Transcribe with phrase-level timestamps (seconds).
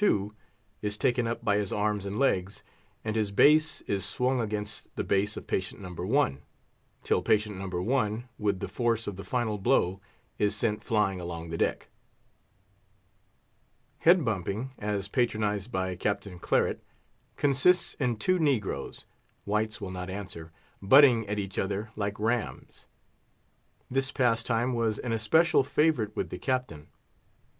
[0.03, 0.33] 2
[0.81, 2.63] is taken up by his arms and legs,
[3.03, 5.91] and his base is swung against the base of patient No.
[5.93, 6.41] 1,
[7.03, 7.67] till patient No.
[7.69, 10.01] 1, with the force of the final blow,
[10.39, 11.89] is sent flying along the deck.
[13.99, 16.83] Head bumping, as patronised by Captain Claret,
[17.35, 19.05] consists in two negroes
[19.45, 22.87] (whites will not answer) butting at each other like rams.
[23.87, 26.87] This pastime was an especial favourite with the Captain.